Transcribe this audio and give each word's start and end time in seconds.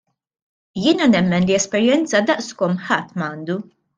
Jiena 0.85 1.07
nemmen 1.11 1.45
li 1.49 1.57
esperjenza 1.59 2.23
daqskom 2.31 2.75
ħadd 2.87 3.15
m'għandu. 3.21 3.61